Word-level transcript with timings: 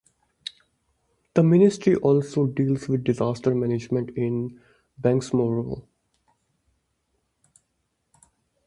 The 1.35 1.43
ministry 1.43 1.95
also 1.95 2.47
deals 2.47 2.89
with 2.89 3.03
disaster 3.03 3.53
management 3.53 4.09
in 4.17 4.59
Bangsamoro. 4.99 5.85